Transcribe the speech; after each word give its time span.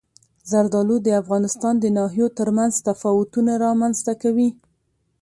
زردالو 0.49 0.95
د 1.03 1.07
افغانستان 1.21 1.73
د 1.79 1.85
ناحیو 1.97 2.27
ترمنځ 2.39 2.73
تفاوتونه 2.87 3.51
رامنځته 3.65 4.13
کوي. 4.21 4.49